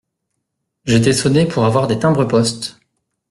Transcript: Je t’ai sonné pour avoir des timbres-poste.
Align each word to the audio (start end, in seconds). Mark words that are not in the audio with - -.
Je 0.85 0.97
t’ai 0.97 1.13
sonné 1.13 1.45
pour 1.47 1.63
avoir 1.65 1.85
des 1.85 1.99
timbres-poste. 1.99 2.79